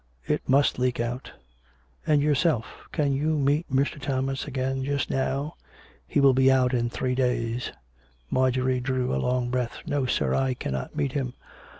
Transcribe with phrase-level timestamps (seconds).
[0.35, 1.31] "It must leak out."
[2.07, 2.65] "And yourself?
[2.91, 4.01] Can you meet Mr.
[4.01, 5.57] Thomas again just now?
[6.07, 7.71] He will be out in three days."
[8.31, 11.35] Marjorie drew a long breath." No, sir; I cannot meet him.